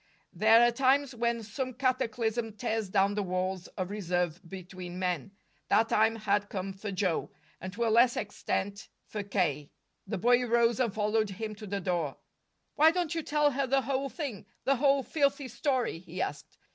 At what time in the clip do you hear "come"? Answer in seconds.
6.49-6.73